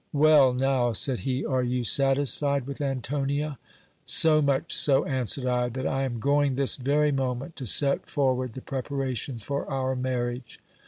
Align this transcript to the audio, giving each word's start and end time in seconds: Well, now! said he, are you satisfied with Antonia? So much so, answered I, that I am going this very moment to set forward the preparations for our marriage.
Well, 0.13 0.51
now! 0.55 0.93
said 0.93 1.19
he, 1.19 1.45
are 1.45 1.61
you 1.61 1.83
satisfied 1.83 2.65
with 2.65 2.81
Antonia? 2.81 3.59
So 4.03 4.41
much 4.41 4.73
so, 4.73 5.05
answered 5.05 5.45
I, 5.45 5.69
that 5.69 5.85
I 5.85 6.01
am 6.05 6.19
going 6.19 6.55
this 6.55 6.75
very 6.75 7.11
moment 7.11 7.55
to 7.57 7.67
set 7.67 8.07
forward 8.09 8.53
the 8.53 8.61
preparations 8.61 9.43
for 9.43 9.69
our 9.69 9.95
marriage. 9.95 10.59